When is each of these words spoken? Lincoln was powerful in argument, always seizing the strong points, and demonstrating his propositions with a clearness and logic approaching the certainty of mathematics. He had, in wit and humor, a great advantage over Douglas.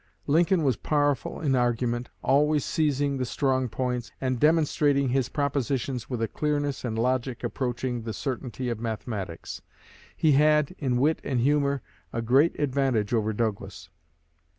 Lincoln 0.25 0.63
was 0.63 0.77
powerful 0.77 1.39
in 1.41 1.53
argument, 1.55 2.09
always 2.23 2.65
seizing 2.65 3.17
the 3.17 3.23
strong 3.25 3.69
points, 3.69 4.11
and 4.19 4.39
demonstrating 4.39 5.09
his 5.09 5.29
propositions 5.29 6.09
with 6.09 6.23
a 6.23 6.27
clearness 6.27 6.83
and 6.83 6.97
logic 6.97 7.43
approaching 7.43 8.01
the 8.01 8.11
certainty 8.11 8.67
of 8.69 8.79
mathematics. 8.79 9.61
He 10.17 10.31
had, 10.31 10.73
in 10.79 10.97
wit 10.97 11.21
and 11.23 11.41
humor, 11.41 11.83
a 12.11 12.23
great 12.23 12.57
advantage 12.59 13.13
over 13.13 13.31
Douglas. 13.31 13.89